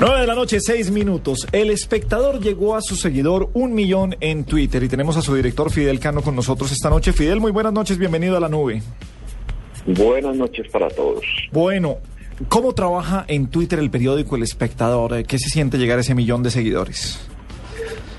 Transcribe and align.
9 0.00 0.20
de 0.20 0.26
la 0.26 0.34
noche, 0.34 0.58
6 0.60 0.90
minutos. 0.90 1.46
El 1.52 1.70
espectador 1.70 2.40
llegó 2.40 2.74
a 2.74 2.80
su 2.80 2.96
seguidor 2.96 3.50
un 3.52 3.74
millón 3.74 4.16
en 4.20 4.44
Twitter 4.44 4.82
y 4.82 4.88
tenemos 4.88 5.16
a 5.16 5.22
su 5.22 5.34
director 5.34 5.70
Fidel 5.70 6.00
Cano 6.00 6.22
con 6.22 6.34
nosotros 6.34 6.72
esta 6.72 6.90
noche. 6.90 7.12
Fidel, 7.12 7.40
muy 7.40 7.52
buenas 7.52 7.72
noches, 7.72 7.98
bienvenido 7.98 8.36
a 8.36 8.40
la 8.40 8.48
nube. 8.48 8.82
Buenas 9.86 10.36
noches 10.36 10.68
para 10.72 10.88
todos. 10.88 11.24
Bueno, 11.52 11.98
¿cómo 12.48 12.72
trabaja 12.72 13.24
en 13.28 13.48
Twitter 13.48 13.78
el 13.78 13.90
periódico 13.90 14.34
El 14.34 14.42
Espectador? 14.42 15.22
¿Qué 15.24 15.38
se 15.38 15.50
siente 15.50 15.78
llegar 15.78 15.98
a 15.98 16.00
ese 16.00 16.14
millón 16.14 16.42
de 16.42 16.50
seguidores? 16.50 17.24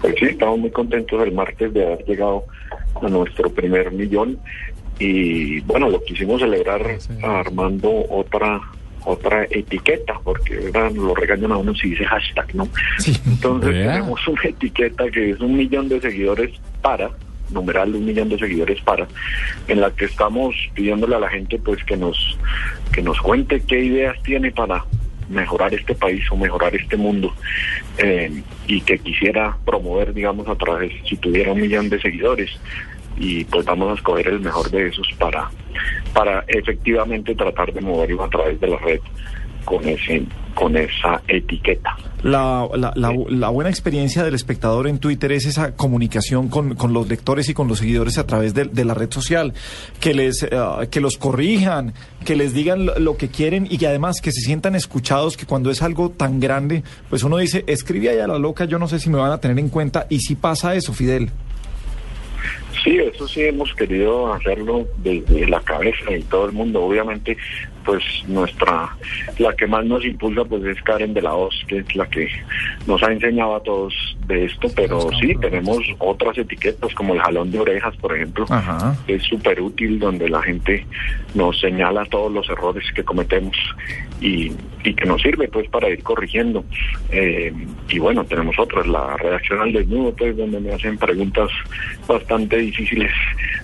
Pues 0.01 0.15
sí, 0.19 0.25
estamos 0.25 0.59
muy 0.59 0.71
contentos 0.71 1.21
el 1.21 1.33
martes 1.33 1.73
de 1.73 1.85
haber 1.85 2.05
llegado 2.05 2.45
a 3.01 3.09
nuestro 3.09 3.49
primer 3.49 3.91
millón 3.91 4.37
y 4.99 5.59
bueno, 5.61 5.89
lo 5.89 6.03
quisimos 6.03 6.39
celebrar 6.39 6.97
armando 7.23 8.05
otra 8.09 8.61
otra 9.05 9.45
etiqueta, 9.49 10.19
porque 10.23 10.71
lo 10.93 11.15
regañan 11.15 11.51
a 11.51 11.57
uno 11.57 11.75
si 11.75 11.89
dice 11.89 12.05
hashtag, 12.05 12.55
¿no? 12.55 12.67
Entonces 13.25 13.71
tenemos 13.71 14.27
una 14.27 14.41
etiqueta 14.43 15.09
que 15.09 15.31
es 15.31 15.39
un 15.39 15.55
millón 15.57 15.89
de 15.89 16.01
seguidores 16.01 16.51
para, 16.81 17.11
numeral 17.51 17.95
un 17.95 18.05
millón 18.05 18.29
de 18.29 18.39
seguidores 18.39 18.81
para, 18.81 19.07
en 19.67 19.81
la 19.81 19.91
que 19.91 20.05
estamos 20.05 20.55
pidiéndole 20.73 21.15
a 21.15 21.19
la 21.19 21.29
gente 21.29 21.59
pues 21.59 21.83
que 21.83 21.97
nos, 21.97 22.37
que 22.91 23.01
nos 23.01 23.19
cuente 23.19 23.61
qué 23.67 23.79
ideas 23.83 24.21
tiene 24.23 24.51
para 24.51 24.83
mejorar 25.29 25.73
este 25.73 25.95
país 25.95 26.23
o 26.31 26.35
mejorar 26.35 26.75
este 26.75 26.97
mundo 26.97 27.33
eh, 27.97 28.43
y 28.67 28.81
que 28.81 28.99
quisiera 28.99 29.57
promover, 29.65 30.13
digamos, 30.13 30.47
a 30.47 30.55
través, 30.55 30.91
si 31.07 31.17
tuviera 31.17 31.53
un 31.53 31.61
millón 31.61 31.89
de 31.89 31.99
seguidores, 31.99 32.51
y 33.17 33.43
pues 33.45 33.65
vamos 33.65 33.91
a 33.91 33.95
escoger 33.95 34.27
el 34.27 34.39
mejor 34.39 34.69
de 34.69 34.87
esos 34.87 35.07
para, 35.17 35.49
para 36.13 36.43
efectivamente 36.47 37.35
tratar 37.35 37.73
de 37.73 37.81
moverlo 37.81 38.23
a 38.23 38.29
través 38.29 38.59
de 38.59 38.67
la 38.67 38.77
red 38.77 38.99
con 39.65 39.87
ese 39.87 40.23
con 40.53 40.77
esa 40.77 41.21
etiqueta. 41.27 41.95
La, 42.21 42.69
la, 42.75 42.93
la, 42.95 43.49
buena 43.49 43.69
experiencia 43.69 44.23
del 44.23 44.35
espectador 44.35 44.87
en 44.87 44.99
Twitter 44.99 45.31
es 45.33 45.45
esa 45.45 45.75
comunicación 45.75 46.47
con, 46.47 46.75
con 46.75 46.93
los 46.93 47.09
lectores 47.09 47.49
y 47.49 47.53
con 47.53 47.67
los 47.67 47.79
seguidores 47.79 48.17
a 48.17 48.25
través 48.25 48.53
de, 48.53 48.85
la 48.85 48.93
red 48.93 49.11
social, 49.11 49.53
que 49.99 50.13
les 50.13 50.43
eh, 50.43 50.49
que 50.89 51.01
los 51.01 51.17
corrijan, 51.17 51.93
que 52.23 52.35
les 52.35 52.53
digan 52.53 52.85
lo, 52.85 53.17
que 53.17 53.27
quieren 53.27 53.67
y 53.69 53.77
que 53.77 53.87
además 53.87 54.21
que 54.21 54.31
se 54.31 54.41
sientan 54.41 54.75
escuchados, 54.75 55.35
que 55.35 55.45
cuando 55.45 55.69
es 55.69 55.81
algo 55.81 56.11
tan 56.11 56.39
grande, 56.39 56.83
pues 57.09 57.23
uno 57.23 57.37
dice, 57.37 57.65
escribe 57.67 58.09
ahí 58.09 58.19
a 58.19 58.27
la 58.27 58.39
loca, 58.39 58.65
yo 58.65 58.79
no 58.79 58.87
sé 58.87 58.99
si 58.99 59.09
me 59.09 59.17
van 59.17 59.31
a 59.31 59.39
tener 59.39 59.59
en 59.59 59.69
cuenta, 59.69 60.05
y 60.09 60.19
si 60.19 60.35
pasa 60.35 60.75
eso, 60.75 60.93
Fidel. 60.93 61.31
Sí, 62.83 62.97
eso 62.97 63.27
sí 63.27 63.43
hemos 63.43 63.73
querido 63.75 64.33
hacerlo 64.33 64.85
desde 64.97 65.47
la 65.47 65.61
cabeza 65.61 66.15
y 66.15 66.21
todo 66.23 66.47
el 66.47 66.51
mundo. 66.51 66.83
Obviamente 66.83 67.37
pues 67.85 68.03
nuestra, 68.27 68.95
la 69.37 69.53
que 69.55 69.67
más 69.67 69.85
nos 69.85 70.05
impulsa 70.05 70.45
pues 70.45 70.63
es 70.63 70.81
Karen 70.83 71.13
de 71.13 71.21
la 71.21 71.33
Hoz, 71.33 71.53
que 71.67 71.79
es 71.79 71.95
la 71.95 72.09
que 72.09 72.29
nos 72.87 73.01
ha 73.03 73.11
enseñado 73.11 73.55
a 73.55 73.63
todos 73.63 74.12
de 74.27 74.45
esto, 74.45 74.67
pero 74.75 75.09
sí, 75.19 75.35
tenemos 75.35 75.79
otras 75.99 76.37
etiquetas 76.37 76.93
como 76.93 77.13
el 77.13 77.21
jalón 77.21 77.51
de 77.51 77.59
orejas, 77.59 77.95
por 77.97 78.15
ejemplo, 78.15 78.45
que 79.05 79.15
es 79.15 79.23
súper 79.23 79.61
útil, 79.61 79.99
donde 79.99 80.29
la 80.29 80.41
gente 80.41 80.85
nos 81.33 81.59
señala 81.59 82.05
todos 82.05 82.31
los 82.31 82.49
errores 82.49 82.85
que 82.93 83.03
cometemos 83.03 83.57
y, 84.21 84.51
y 84.83 84.93
que 84.93 85.05
nos 85.05 85.21
sirve 85.21 85.47
pues 85.47 85.67
para 85.69 85.89
ir 85.89 86.01
corrigiendo. 86.03 86.63
Eh, 87.11 87.53
y 87.89 87.99
bueno, 87.99 88.23
tenemos 88.25 88.57
otras, 88.57 88.87
la 88.87 89.17
redacción 89.17 89.61
al 89.61 89.73
desnudo, 89.73 90.13
pues 90.15 90.35
donde 90.37 90.59
me 90.59 90.73
hacen 90.73 90.97
preguntas 90.97 91.49
bastante 92.07 92.57
difíciles 92.57 93.11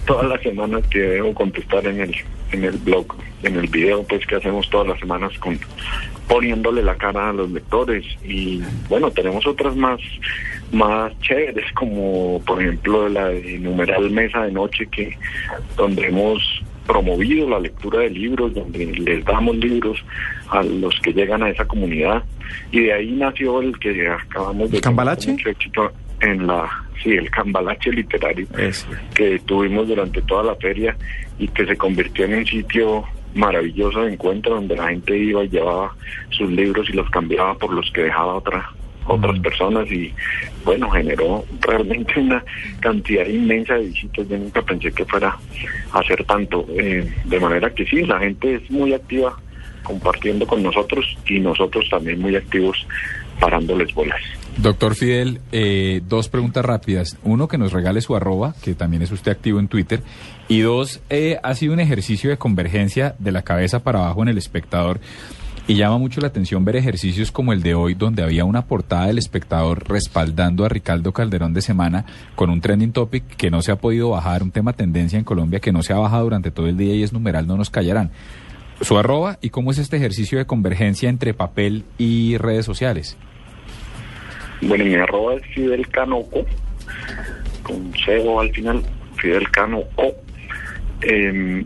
todas 0.05 0.27
las 0.27 0.41
semanas 0.41 0.85
que 0.87 0.99
debo 0.99 1.33
contestar 1.33 1.85
en 1.87 2.01
el, 2.01 2.15
en 2.51 2.63
el 2.63 2.77
blog, 2.77 3.15
en 3.43 3.55
el 3.55 3.67
video 3.67 4.03
pues 4.03 4.25
que 4.25 4.35
hacemos 4.35 4.69
todas 4.69 4.87
las 4.87 4.99
semanas 4.99 5.37
con 5.39 5.59
poniéndole 6.27 6.83
la 6.83 6.95
cara 6.95 7.29
a 7.29 7.33
los 7.33 7.49
lectores 7.49 8.05
y 8.23 8.61
bueno 8.87 9.09
tenemos 9.11 9.45
otras 9.47 9.75
más 9.75 9.99
más 10.71 11.19
chéveres 11.21 11.71
como 11.73 12.41
por 12.45 12.61
ejemplo 12.61 13.09
la 13.09 13.29
de 13.29 13.57
numeral 13.57 14.11
mesa 14.11 14.43
de 14.43 14.51
noche 14.51 14.87
que 14.87 15.17
donde 15.75 16.07
hemos 16.07 16.63
promovido 16.85 17.49
la 17.49 17.59
lectura 17.59 17.99
de 17.99 18.11
libros 18.11 18.53
donde 18.53 18.85
les 18.85 19.25
damos 19.25 19.55
libros 19.57 20.03
a 20.49 20.61
los 20.63 20.99
que 21.01 21.13
llegan 21.13 21.41
a 21.41 21.49
esa 21.49 21.65
comunidad 21.65 22.23
y 22.71 22.81
de 22.81 22.93
ahí 22.93 23.11
nació 23.11 23.61
el 23.61 23.77
que 23.79 24.07
acabamos 24.07 24.69
de 24.69 24.81
¿Cambalache? 24.81 25.31
mucho 25.31 25.49
éxito 25.49 25.91
en 26.21 26.45
la 26.45 26.69
sí 27.03 27.11
el 27.11 27.29
cambalache 27.29 27.91
literario 27.91 28.47
que 29.13 29.39
tuvimos 29.39 29.87
durante 29.87 30.21
toda 30.21 30.43
la 30.43 30.55
feria 30.55 30.95
y 31.37 31.47
que 31.47 31.65
se 31.65 31.77
convirtió 31.77 32.25
en 32.25 32.35
un 32.35 32.45
sitio 32.45 33.05
maravilloso 33.33 34.01
de 34.01 34.13
encuentro 34.13 34.55
donde 34.55 34.75
la 34.75 34.89
gente 34.89 35.17
iba 35.17 35.43
y 35.43 35.49
llevaba 35.49 35.95
sus 36.29 36.49
libros 36.51 36.89
y 36.89 36.93
los 36.93 37.09
cambiaba 37.09 37.55
por 37.55 37.73
los 37.73 37.89
que 37.91 38.03
dejaba 38.03 38.35
otra, 38.35 38.69
otras 39.05 39.37
mm. 39.37 39.41
personas 39.41 39.91
y 39.91 40.13
bueno, 40.65 40.89
generó 40.89 41.45
realmente 41.61 42.19
una 42.19 42.43
cantidad 42.79 43.25
inmensa 43.25 43.75
de 43.75 43.85
visitas. 43.85 44.27
Yo 44.27 44.37
nunca 44.37 44.61
pensé 44.61 44.91
que 44.91 45.05
fuera 45.05 45.37
a 45.91 45.99
hacer 45.99 46.23
tanto. 46.25 46.65
Eh, 46.69 47.11
de 47.25 47.39
manera 47.39 47.69
que 47.73 47.85
sí, 47.85 48.03
la 48.03 48.19
gente 48.19 48.55
es 48.55 48.71
muy 48.71 48.93
activa 48.93 49.37
compartiendo 49.83 50.45
con 50.45 50.61
nosotros 50.61 51.17
y 51.27 51.39
nosotros 51.39 51.87
también 51.89 52.19
muy 52.19 52.35
activos 52.35 52.85
parándoles 53.39 53.93
bolas. 53.93 54.21
Doctor 54.61 54.95
Fidel, 54.95 55.39
eh, 55.53 56.01
dos 56.09 56.27
preguntas 56.27 56.65
rápidas. 56.65 57.17
Uno, 57.23 57.47
que 57.47 57.57
nos 57.57 57.71
regale 57.71 58.01
su 58.01 58.13
arroba, 58.13 58.55
que 58.61 58.75
también 58.75 59.01
es 59.01 59.09
usted 59.09 59.31
activo 59.31 59.61
en 59.61 59.69
Twitter. 59.69 60.01
Y 60.49 60.59
dos, 60.59 60.99
eh, 61.09 61.39
ha 61.43 61.55
sido 61.55 61.71
un 61.71 61.79
ejercicio 61.79 62.29
de 62.29 62.37
convergencia 62.37 63.15
de 63.19 63.31
la 63.31 63.41
cabeza 63.41 63.79
para 63.79 63.99
abajo 63.99 64.21
en 64.21 64.27
el 64.27 64.37
espectador. 64.37 64.99
Y 65.65 65.75
llama 65.75 65.97
mucho 65.97 66.19
la 66.19 66.27
atención 66.27 66.65
ver 66.65 66.75
ejercicios 66.75 67.31
como 67.31 67.53
el 67.53 67.63
de 67.63 67.73
hoy, 67.73 67.93
donde 67.93 68.21
había 68.21 68.43
una 68.43 68.65
portada 68.65 69.07
del 69.07 69.17
espectador 69.17 69.87
respaldando 69.87 70.65
a 70.65 70.69
Ricardo 70.69 71.13
Calderón 71.13 71.53
de 71.53 71.61
semana 71.61 72.05
con 72.35 72.49
un 72.49 72.59
trending 72.59 72.91
topic 72.91 73.23
que 73.37 73.49
no 73.49 73.61
se 73.61 73.71
ha 73.71 73.77
podido 73.77 74.09
bajar, 74.09 74.43
un 74.43 74.51
tema 74.51 74.73
tendencia 74.73 75.17
en 75.17 75.23
Colombia 75.23 75.61
que 75.61 75.71
no 75.71 75.83
se 75.83 75.93
ha 75.93 75.99
bajado 75.99 76.23
durante 76.23 76.51
todo 76.51 76.67
el 76.67 76.75
día 76.75 76.95
y 76.95 77.03
es 77.03 77.13
numeral, 77.13 77.47
no 77.47 77.55
nos 77.55 77.69
callarán. 77.69 78.11
Su 78.81 78.97
arroba 78.97 79.37
y 79.41 79.51
cómo 79.51 79.71
es 79.71 79.77
este 79.77 79.95
ejercicio 79.95 80.37
de 80.37 80.45
convergencia 80.45 81.07
entre 81.07 81.33
papel 81.33 81.85
y 81.97 82.35
redes 82.37 82.65
sociales. 82.65 83.15
Bueno, 84.61 84.83
mi 84.83 84.95
arroba 84.95 85.35
es 85.35 85.45
Fidel 85.53 85.87
Canoco, 85.87 86.45
con 87.63 87.93
cebo 88.05 88.41
al 88.41 88.51
final, 88.51 88.83
Fidel 89.15 89.49
Canoco. 89.51 90.13
Em, 91.01 91.63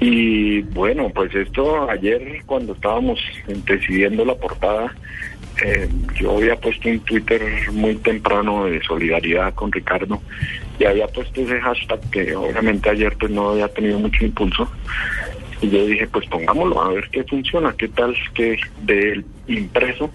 y 0.00 0.60
bueno, 0.62 1.10
pues 1.14 1.34
esto 1.34 1.90
ayer 1.90 2.42
cuando 2.44 2.74
estábamos 2.74 3.20
decidiendo 3.66 4.24
la 4.24 4.34
portada, 4.34 4.94
em, 5.64 6.06
yo 6.14 6.36
había 6.36 6.56
puesto 6.56 6.88
un 6.88 7.00
Twitter 7.00 7.42
muy 7.72 7.96
temprano 7.96 8.66
de 8.66 8.82
solidaridad 8.82 9.54
con 9.54 9.72
Ricardo 9.72 10.20
y 10.78 10.84
había 10.84 11.06
puesto 11.08 11.40
ese 11.40 11.60
hashtag 11.60 12.00
que 12.10 12.36
obviamente 12.36 12.90
ayer 12.90 13.16
pues 13.18 13.32
no 13.32 13.50
había 13.50 13.68
tenido 13.68 13.98
mucho 13.98 14.24
impulso. 14.24 14.70
Y 15.62 15.68
yo 15.68 15.86
dije, 15.86 16.06
pues 16.06 16.26
pongámoslo 16.28 16.82
a 16.82 16.88
ver 16.88 17.08
qué 17.10 17.22
funciona, 17.24 17.74
qué 17.76 17.88
tal 17.88 18.14
que 18.34 18.58
del 18.82 19.24
impreso 19.46 20.10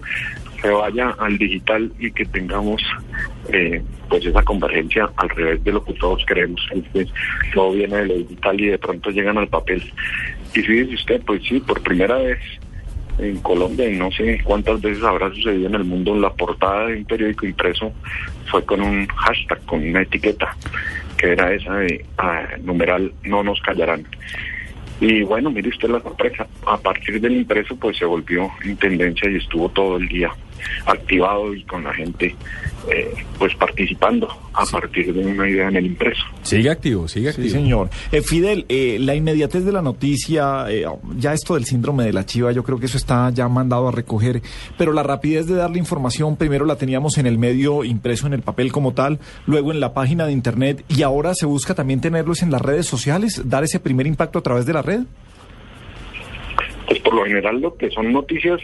se 0.60 0.70
vaya 0.70 1.10
al 1.18 1.38
digital 1.38 1.92
y 1.98 2.10
que 2.10 2.24
tengamos 2.26 2.82
eh, 3.52 3.82
pues 4.08 4.24
esa 4.24 4.42
convergencia 4.42 5.10
al 5.16 5.28
revés 5.30 5.64
de 5.64 5.72
lo 5.72 5.84
que 5.84 5.94
todos 5.94 6.24
queremos. 6.26 6.60
Entonces, 6.70 7.12
todo 7.54 7.72
viene 7.72 7.96
de 7.96 8.06
lo 8.06 8.14
digital 8.14 8.60
y 8.60 8.66
de 8.66 8.78
pronto 8.78 9.10
llegan 9.10 9.38
al 9.38 9.48
papel. 9.48 9.82
Y 10.54 10.60
fíjese 10.60 10.94
usted, 10.94 11.22
pues 11.26 11.42
sí, 11.48 11.60
por 11.60 11.82
primera 11.82 12.16
vez 12.16 12.38
en 13.18 13.38
Colombia, 13.38 13.88
y 13.88 13.96
no 13.96 14.10
sé 14.10 14.40
cuántas 14.44 14.80
veces 14.80 15.02
habrá 15.02 15.30
sucedido 15.30 15.68
en 15.68 15.74
el 15.74 15.84
mundo, 15.84 16.14
la 16.14 16.30
portada 16.30 16.88
de 16.88 16.98
un 16.98 17.04
periódico 17.06 17.46
impreso 17.46 17.92
fue 18.50 18.64
con 18.64 18.82
un 18.82 19.06
hashtag, 19.06 19.64
con 19.64 19.86
una 19.86 20.02
etiqueta, 20.02 20.54
que 21.16 21.32
era 21.32 21.52
esa 21.54 21.76
de 21.76 22.04
ah, 22.18 22.46
numeral 22.62 23.12
no 23.24 23.42
nos 23.42 23.60
callarán. 23.62 24.06
Y 25.00 25.22
bueno, 25.22 25.50
mire 25.50 25.68
usted 25.68 25.88
la 25.88 26.00
sorpresa, 26.00 26.46
a 26.66 26.76
partir 26.78 27.20
del 27.20 27.36
impreso 27.36 27.76
pues 27.76 27.98
se 27.98 28.04
volvió 28.04 28.50
en 28.64 28.76
tendencia 28.76 29.30
y 29.30 29.36
estuvo 29.36 29.68
todo 29.70 29.96
el 29.96 30.08
día 30.08 30.30
activado 30.86 31.54
y 31.54 31.62
con 31.64 31.84
la 31.84 31.92
gente 31.94 32.34
eh, 32.90 33.12
pues 33.38 33.54
participando 33.56 34.28
a 34.54 34.64
partir 34.66 35.12
de 35.12 35.26
una 35.26 35.48
idea 35.48 35.68
en 35.68 35.76
el 35.76 35.86
impreso. 35.86 36.22
Sigue 36.42 36.70
activo, 36.70 37.08
sigue 37.08 37.32
Sí, 37.32 37.40
activo. 37.42 37.54
señor. 37.58 37.90
Eh, 38.12 38.22
Fidel, 38.22 38.64
eh, 38.68 38.96
la 39.00 39.14
inmediatez 39.14 39.64
de 39.64 39.72
la 39.72 39.82
noticia, 39.82 40.66
eh, 40.70 40.84
ya 41.16 41.32
esto 41.34 41.54
del 41.54 41.64
síndrome 41.64 42.04
de 42.04 42.12
la 42.12 42.24
chiva, 42.24 42.52
yo 42.52 42.62
creo 42.62 42.78
que 42.78 42.86
eso 42.86 42.96
está 42.96 43.28
ya 43.30 43.48
mandado 43.48 43.88
a 43.88 43.92
recoger, 43.92 44.40
pero 44.78 44.92
la 44.92 45.02
rapidez 45.02 45.46
de 45.46 45.54
darle 45.56 45.78
información, 45.78 46.36
primero 46.36 46.64
la 46.64 46.76
teníamos 46.76 47.18
en 47.18 47.26
el 47.26 47.38
medio 47.38 47.82
impreso, 47.84 48.26
en 48.26 48.32
el 48.34 48.42
papel 48.42 48.70
como 48.72 48.94
tal, 48.94 49.18
luego 49.46 49.72
en 49.72 49.80
la 49.80 49.92
página 49.92 50.26
de 50.26 50.32
internet, 50.32 50.84
y 50.88 51.02
ahora 51.02 51.34
se 51.34 51.44
busca 51.46 51.74
también 51.74 52.00
tenerlos 52.00 52.42
en 52.42 52.50
las 52.50 52.62
redes 52.62 52.86
sociales, 52.86 53.42
dar 53.46 53.64
ese 53.64 53.80
primer 53.80 54.06
impacto 54.06 54.38
a 54.38 54.42
través 54.42 54.64
de 54.64 54.72
la 54.72 54.82
red. 54.82 55.00
Pues 56.86 57.00
por 57.00 57.14
lo 57.14 57.24
general 57.24 57.60
lo 57.60 57.76
que 57.76 57.90
son 57.90 58.12
noticias, 58.12 58.60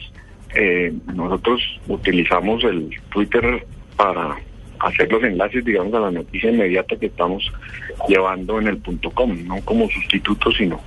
eh, 0.55 0.93
nosotros 1.15 1.61
utilizamos 1.89 2.63
el 2.65 2.91
Twitter 3.11 3.67
para 3.97 4.37
hacer 4.81 5.11
los 5.11 5.23
enlaces, 5.23 5.65
digamos, 5.65 5.95
a 5.95 6.01
la 6.01 6.11
noticia 6.11 6.51
inmediata 6.51 6.97
que 6.97 7.07
estamos 7.07 7.51
llevando 8.09 8.61
en 8.61 8.67
el 8.69 8.79
punto 8.79 9.11
com, 9.11 9.37
no 9.47 9.61
como 9.65 9.89
sustituto, 9.89 10.51
sino 10.53 10.81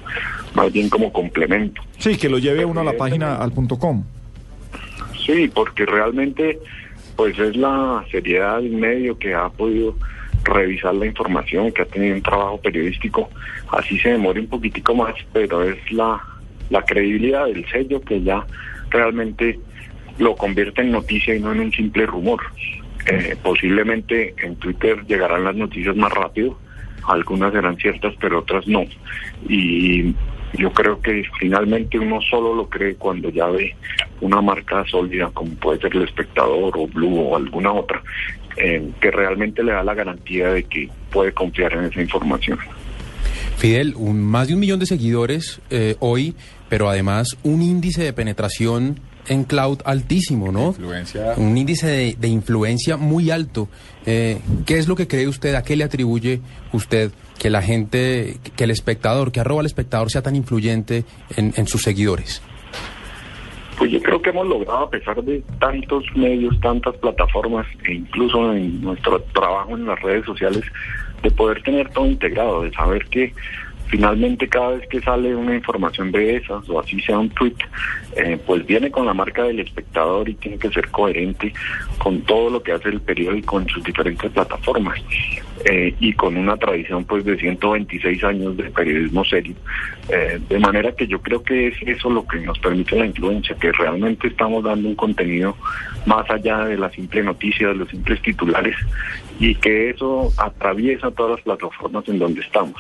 más 0.53 0.71
bien 0.71 0.89
como 0.89 1.11
complemento. 1.11 1.81
Sí, 1.97 2.17
que 2.17 2.29
lo 2.29 2.37
lleve 2.37 2.65
uno 2.65 2.81
a 2.81 2.83
la 2.83 2.97
página 2.97 3.37
al 3.37 3.51
punto 3.51 3.79
com. 3.79 4.03
Sí, 5.25 5.49
porque 5.53 5.85
realmente 5.85 6.59
pues 7.15 7.39
es 7.39 7.55
la 7.55 8.03
seriedad 8.11 8.61
del 8.61 8.71
medio 8.71 9.17
que 9.17 9.33
ha 9.33 9.49
podido 9.49 9.95
revisar 10.43 10.93
la 10.93 11.05
información, 11.05 11.71
que 11.71 11.81
ha 11.81 11.85
tenido 11.85 12.15
un 12.15 12.21
trabajo 12.21 12.59
periodístico, 12.59 13.29
así 13.71 13.97
se 13.97 14.09
demore 14.09 14.41
un 14.41 14.47
poquitico 14.47 14.93
más, 14.93 15.15
pero 15.33 15.63
es 15.63 15.77
la, 15.91 16.21
la 16.69 16.83
credibilidad 16.83 17.45
del 17.45 17.65
sello 17.69 18.01
que 18.01 18.21
ya 18.21 18.45
realmente 18.95 19.59
lo 20.17 20.35
convierte 20.35 20.81
en 20.81 20.91
noticia 20.91 21.35
y 21.35 21.39
no 21.39 21.51
en 21.51 21.59
un 21.59 21.71
simple 21.71 22.05
rumor. 22.05 22.41
Eh, 23.07 23.35
posiblemente 23.43 24.33
en 24.41 24.55
Twitter 24.55 25.05
llegarán 25.05 25.43
las 25.43 25.55
noticias 25.55 25.95
más 25.95 26.11
rápido, 26.11 26.57
algunas 27.07 27.53
serán 27.53 27.77
ciertas, 27.77 28.13
pero 28.19 28.39
otras 28.39 28.67
no. 28.67 28.83
Y 29.47 30.15
yo 30.57 30.71
creo 30.71 31.01
que 31.01 31.23
finalmente 31.39 31.99
uno 31.99 32.19
solo 32.21 32.55
lo 32.55 32.69
cree 32.69 32.95
cuando 32.95 33.29
ya 33.29 33.47
ve 33.47 33.75
una 34.21 34.41
marca 34.41 34.83
sólida, 34.85 35.29
como 35.33 35.51
puede 35.55 35.79
ser 35.79 35.95
el 35.95 36.03
espectador 36.03 36.73
o 36.75 36.87
Blue 36.87 37.19
o 37.19 37.35
alguna 37.35 37.73
otra, 37.73 38.01
eh, 38.57 38.89
que 38.99 39.11
realmente 39.11 39.63
le 39.63 39.73
da 39.73 39.83
la 39.83 39.93
garantía 39.93 40.49
de 40.49 40.63
que 40.63 40.89
puede 41.11 41.31
confiar 41.31 41.73
en 41.73 41.85
esa 41.85 42.01
información. 42.01 42.57
Fidel, 43.57 43.95
un, 43.95 44.21
más 44.21 44.47
de 44.47 44.53
un 44.53 44.59
millón 44.59 44.79
de 44.79 44.85
seguidores 44.85 45.61
eh, 45.69 45.95
hoy, 45.99 46.35
pero 46.69 46.89
además 46.89 47.37
un 47.43 47.61
índice 47.61 48.03
de 48.03 48.13
penetración 48.13 48.99
en 49.27 49.43
cloud 49.43 49.79
altísimo, 49.85 50.51
¿no? 50.51 50.67
Influencia. 50.67 51.33
Un 51.37 51.57
índice 51.57 51.87
de, 51.87 52.15
de 52.19 52.27
influencia 52.27 52.97
muy 52.97 53.31
alto. 53.31 53.69
Eh, 54.05 54.39
¿Qué 54.65 54.77
es 54.77 54.87
lo 54.87 54.95
que 54.95 55.07
cree 55.07 55.27
usted? 55.27 55.55
¿A 55.55 55.63
qué 55.63 55.75
le 55.75 55.83
atribuye 55.83 56.41
usted 56.73 57.11
que 57.39 57.49
la 57.49 57.61
gente, 57.61 58.37
que 58.55 58.63
el 58.65 58.71
espectador, 58.71 59.31
que 59.31 59.39
arroba 59.39 59.61
al 59.61 59.65
espectador 59.65 60.11
sea 60.11 60.21
tan 60.21 60.35
influyente 60.35 61.05
en, 61.35 61.53
en 61.55 61.67
sus 61.67 61.81
seguidores? 61.81 62.41
Pues 63.77 63.91
yo 63.91 64.01
creo 64.01 64.21
que 64.21 64.29
hemos 64.29 64.47
logrado, 64.47 64.85
a 64.85 64.89
pesar 64.89 65.21
de 65.23 65.43
tantos 65.59 66.03
medios, 66.15 66.57
tantas 66.61 66.95
plataformas, 66.95 67.65
e 67.85 67.95
incluso 67.95 68.53
en 68.53 68.81
nuestro 68.81 69.19
trabajo 69.33 69.75
en 69.75 69.85
las 69.85 69.99
redes 70.01 70.25
sociales, 70.25 70.63
de 71.23 71.31
poder 71.31 71.61
tener 71.63 71.89
todo 71.89 72.05
integrado, 72.05 72.63
de 72.63 72.71
saber 72.71 73.05
que 73.05 73.33
finalmente 73.87 74.47
cada 74.47 74.71
vez 74.71 74.87
que 74.87 75.01
sale 75.01 75.35
una 75.35 75.55
información 75.55 76.11
de 76.11 76.37
esas, 76.37 76.67
o 76.69 76.79
así 76.79 76.99
sea 77.01 77.19
un 77.19 77.29
tweet, 77.29 77.55
eh, 78.15 78.37
pues 78.45 78.65
viene 78.65 78.91
con 78.91 79.05
la 79.05 79.13
marca 79.13 79.43
del 79.43 79.59
espectador 79.59 80.27
y 80.29 80.35
tiene 80.35 80.57
que 80.57 80.69
ser 80.69 80.89
coherente 80.89 81.53
con 81.97 82.21
todo 82.21 82.49
lo 82.49 82.63
que 82.63 82.71
hace 82.71 82.89
el 82.89 83.01
periódico 83.01 83.59
en 83.59 83.67
sus 83.67 83.83
diferentes 83.83 84.31
plataformas. 84.31 84.99
Eh, 85.67 85.95
y 85.99 86.13
con 86.13 86.37
una 86.37 86.57
tradición 86.57 87.05
pues 87.05 87.25
de 87.25 87.37
126 87.37 88.23
años 88.23 88.55
de 88.55 88.65
periodismo 88.65 89.25
serio. 89.25 89.55
Eh, 90.09 90.39
de 90.47 90.59
manera 90.59 90.91
que 90.91 91.07
yo 91.07 91.19
creo 91.19 91.41
que 91.41 91.69
es 91.69 91.75
eso 91.81 92.09
lo 92.09 92.27
que 92.27 92.39
nos 92.41 92.59
permite 92.59 92.95
la 92.95 93.07
influencia, 93.07 93.55
que 93.55 93.71
realmente 93.71 94.27
estamos 94.27 94.63
dando 94.63 94.87
un 94.87 94.95
contenido 94.95 95.57
más 96.05 96.29
allá 96.29 96.65
de 96.65 96.77
la 96.77 96.91
simple 96.91 97.23
noticia, 97.23 97.69
de 97.69 97.75
los 97.75 97.89
simples 97.89 98.21
titulares, 98.21 98.75
y 99.39 99.55
que 99.55 99.89
eso 99.89 100.31
atraviesa 100.37 101.09
todas 101.09 101.37
las 101.37 101.41
plataformas 101.41 102.07
en 102.09 102.19
donde 102.19 102.41
estamos. 102.41 102.79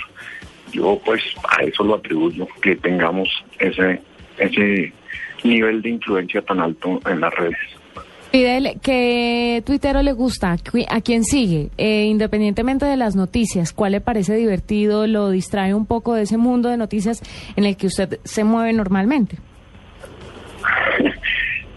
Yo 0.75 0.99
pues 1.05 1.21
a 1.57 1.63
eso 1.63 1.83
lo 1.83 1.95
atribuyo, 1.95 2.47
que 2.61 2.75
tengamos 2.75 3.29
ese, 3.59 4.01
ese 4.37 4.93
nivel 5.43 5.81
de 5.81 5.89
influencia 5.89 6.41
tan 6.41 6.59
alto 6.59 6.99
en 7.09 7.21
las 7.21 7.33
redes. 7.33 7.57
Fidel, 8.31 8.79
¿qué 8.81 9.63
tuitero 9.65 10.01
le 10.01 10.11
gusta? 10.11 10.57
¿Qui- 10.57 10.85
¿A 10.89 10.99
quién 10.99 11.23
sigue? 11.23 11.69
Eh, 11.77 12.03
independientemente 12.05 12.85
de 12.85 12.97
las 12.97 13.15
noticias, 13.15 13.71
¿cuál 13.71 13.93
le 13.93 14.01
parece 14.01 14.35
divertido? 14.35 15.07
¿Lo 15.07 15.29
distrae 15.29 15.73
un 15.73 15.85
poco 15.85 16.15
de 16.15 16.23
ese 16.23 16.35
mundo 16.37 16.67
de 16.67 16.75
noticias 16.75 17.21
en 17.55 17.63
el 17.63 17.77
que 17.77 17.87
usted 17.87 18.19
se 18.25 18.43
mueve 18.43 18.73
normalmente? 18.73 19.37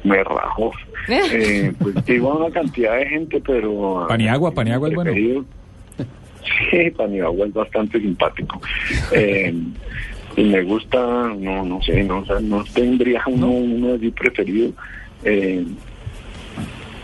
Me 0.04 0.22
rajo. 0.24 0.72
Eh, 1.10 1.72
pues 1.78 2.04
digo 2.04 2.36
una 2.36 2.50
cantidad 2.52 2.94
de 2.98 3.06
gente, 3.06 3.40
pero... 3.40 4.04
Paniagua, 4.08 4.52
Paniagua 4.52 4.88
es 4.90 4.94
bueno. 4.94 5.10
Sí, 6.70 6.90
Paniagua 6.90 7.46
es 7.46 7.52
bastante 7.52 8.00
simpático. 8.00 8.60
Eh, 9.12 9.54
y 10.36 10.44
me 10.44 10.62
gusta, 10.62 10.98
no, 11.38 11.64
no 11.64 11.82
sé, 11.82 12.04
no, 12.04 12.18
o 12.20 12.26
sea, 12.26 12.38
no 12.40 12.64
tendría 12.72 13.22
uno, 13.26 13.48
uno 13.48 13.94
así 13.94 14.10
preferido. 14.10 14.72
Eh, 15.24 15.64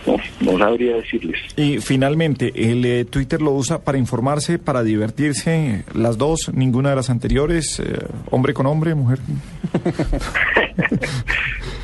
no, 0.07 0.17
no 0.41 0.59
sabría 0.59 0.97
decirles. 0.97 1.41
Y 1.57 1.79
finalmente, 1.79 2.53
el 2.55 2.85
eh, 2.85 3.05
Twitter 3.07 3.41
lo 3.41 3.53
usa 3.53 3.83
para 3.83 3.99
informarse, 3.99 4.59
para 4.59 4.83
divertirse, 4.83 5.85
las 5.95 6.19
dos, 6.19 6.51
ninguna 6.55 6.91
de 6.91 6.97
las 6.97 7.11
anteriores, 7.11 7.81
eh, 7.81 8.07
hombre 8.31 8.55
con 8.55 8.67
hombre, 8.67 8.95
mujer. 8.95 9.19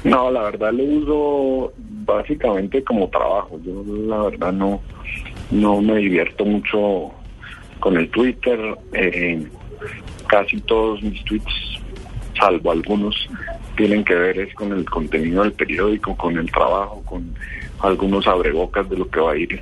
No, 0.05 0.31
la 0.31 0.44
verdad 0.44 0.73
lo 0.73 0.85
uso 0.85 1.73
básicamente 2.06 2.82
como 2.82 3.08
trabajo. 3.08 3.61
Yo 3.64 3.85
la 3.87 4.23
verdad 4.23 4.52
no, 4.52 4.81
no 5.50 5.81
me 5.82 5.97
divierto 5.97 6.44
mucho 6.44 7.12
con 7.80 7.96
el 7.96 8.08
Twitter. 8.10 8.58
Eh, 8.92 9.44
casi 10.28 10.60
todos 10.60 11.02
mis 11.02 11.24
tweets, 11.24 11.80
salvo 12.38 12.70
algunos, 12.70 13.28
tienen 13.76 14.04
que 14.04 14.14
ver 14.14 14.38
es 14.38 14.54
con 14.54 14.72
el 14.72 14.84
contenido 14.84 15.42
del 15.42 15.52
periódico, 15.52 16.16
con 16.16 16.36
el 16.38 16.50
trabajo, 16.50 17.02
con 17.04 17.34
algunos 17.80 18.26
abrebocas 18.26 18.88
de 18.88 18.96
lo 18.96 19.08
que 19.08 19.20
va 19.20 19.32
a 19.32 19.36
ir 19.36 19.60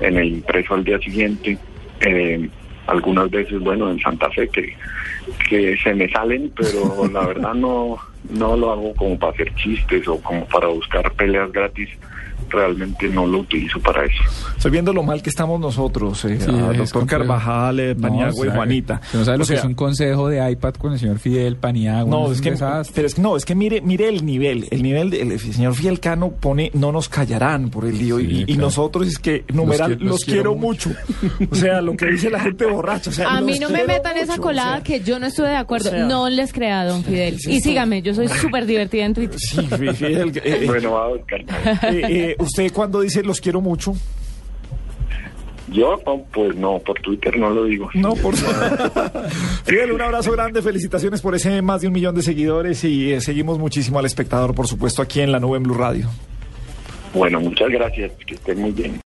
en 0.00 0.16
el 0.18 0.28
impreso 0.34 0.74
al 0.74 0.84
día 0.84 0.98
siguiente. 0.98 1.56
Eh, 2.00 2.48
algunas 2.86 3.30
veces, 3.30 3.60
bueno, 3.60 3.90
en 3.90 4.00
Santa 4.00 4.28
Fe 4.30 4.48
que, 4.48 4.74
que 5.48 5.76
se 5.76 5.94
me 5.94 6.08
salen, 6.10 6.52
pero 6.56 7.08
la 7.12 7.26
verdad 7.26 7.54
no, 7.54 7.96
no 8.28 8.56
lo 8.56 8.72
hago 8.72 8.94
como 8.94 9.18
para 9.18 9.32
hacer 9.32 9.54
chistes 9.54 10.06
o 10.08 10.20
como 10.20 10.46
para 10.46 10.68
buscar 10.68 11.10
peleas 11.12 11.52
gratis. 11.52 11.88
Realmente 12.48 13.08
no 13.08 13.26
lo 13.26 13.38
utilizo 13.40 13.78
para 13.80 14.04
eso. 14.04 14.22
Estoy 14.56 14.70
viendo 14.72 14.92
lo 14.92 15.02
mal 15.02 15.22
que 15.22 15.30
estamos 15.30 15.60
nosotros, 15.60 16.24
eh, 16.24 16.38
Sí, 16.40 16.50
a 16.50 16.70
es 16.72 16.78
doctor. 16.78 17.06
Carvajal, 17.06 17.80
eh, 17.80 17.94
No, 17.94 18.02
Paniagua 18.02 18.40
o 18.40 18.44
y 18.44 18.48
sea, 18.48 18.56
Juanita. 18.56 19.00
No 19.12 19.24
sabe 19.24 19.38
lo 19.38 19.44
O 19.44 19.46
que 19.46 19.54
es 19.54 19.64
un 19.64 19.74
consejo 19.74 20.28
de 20.28 20.50
iPad 20.50 20.74
con 20.74 20.92
el 20.92 20.98
señor 20.98 21.18
Fidel 21.18 21.56
Paniagua. 21.56 22.10
No, 22.10 22.32
es 22.32 22.40
que, 22.40 22.52
pero 22.94 23.06
es 23.06 23.14
que 23.14 23.22
no, 23.22 23.36
es 23.36 23.44
que 23.44 23.54
mire, 23.54 23.80
mire 23.80 24.08
el 24.08 24.24
nivel, 24.24 24.66
el 24.70 24.82
nivel 24.82 25.10
del 25.10 25.38
señor 25.38 25.74
Fiel 25.74 26.00
Cano 26.00 26.30
pone, 26.30 26.70
no 26.74 26.92
nos 26.92 27.08
callarán 27.08 27.70
por 27.70 27.84
el 27.84 27.98
lío 27.98 28.18
y, 28.20 28.26
Sí, 28.26 28.40
y 28.42 28.44
claro. 28.46 28.60
nosotros 28.62 29.06
es 29.08 29.18
que 29.18 29.44
numeral 29.52 29.96
qui- 29.96 30.00
los, 30.00 30.10
los 30.10 30.24
quiero, 30.24 30.42
quiero 30.42 30.54
mucho. 30.54 30.90
o 31.50 31.54
sea, 31.54 31.80
lo 31.80 31.96
que 31.96 32.06
dice 32.06 32.30
la 32.30 32.40
gente 32.40 32.66
borracha. 32.66 33.10
o 33.10 33.12
sea, 33.12 33.28
A 33.30 33.40
mí 33.40 33.58
no 33.58 33.68
me 33.70 33.84
metan 33.84 34.16
esa 34.16 34.36
colada 34.38 34.72
o 34.72 34.74
sea. 34.76 34.82
que 34.84 35.00
yo 35.00 35.18
no 35.18 35.26
estuve 35.26 35.48
de 35.48 35.56
acuerdo. 35.56 35.88
o 35.88 35.92
sea, 35.92 36.04
no 36.06 36.28
les 36.28 36.52
crea, 36.52 36.84
don 36.84 37.02
Fidel. 37.04 37.32
¿qué 37.32 37.36
es 37.36 37.46
Y 37.56 37.60
sígame, 37.60 38.02
yo 38.02 38.14
soy 38.14 38.28
súper 38.40 38.66
divertida 38.66 39.04
en 39.04 39.14
Twitter. 39.14 39.38
Sí, 39.38 39.60
Fi- 39.66 39.92
Fidel, 39.94 40.28
eh, 40.36 40.42
eh, 40.44 40.64
Bueno, 40.66 40.92
va 40.92 41.04
a 41.04 41.08
buscar. 41.08 41.44
Eh, 42.30 42.36
usted 42.38 42.72
cuando 42.72 43.00
dice 43.00 43.22
los 43.22 43.40
quiero 43.40 43.60
mucho, 43.60 43.94
Yo, 45.72 45.98
pues 46.32 46.56
no, 46.56 46.78
por 46.80 47.00
Twitter 47.00 47.36
no 47.38 47.50
lo 47.50 47.64
digo. 47.64 47.88
no, 47.94 48.14
por 48.14 48.34
Fidel, 49.64 49.92
un 49.92 50.00
abrazo 50.00 50.32
grande, 50.32 50.62
felicitaciones 50.62 51.20
por 51.20 51.34
ese 51.34 51.62
más 51.62 51.80
de 51.80 51.86
un 51.86 51.92
millón 51.92 52.14
de 52.14 52.22
seguidores 52.22 52.82
y 52.84 53.12
eh, 53.12 53.20
seguimos 53.20 53.58
muchísimo 53.58 53.98
al 53.98 54.06
espectador, 54.06 54.54
por 54.54 54.66
supuesto, 54.66 55.00
aquí 55.02 55.20
en 55.20 55.30
la 55.30 55.38
nube 55.38 55.58
en 55.58 55.62
Blue 55.62 55.74
Radio. 55.74 56.08
Bueno, 57.14 57.40
muchas 57.40 57.68
gracias, 57.70 58.12
que 58.26 58.34
estén 58.34 58.60
muy 58.60 58.70
bien. 58.72 58.98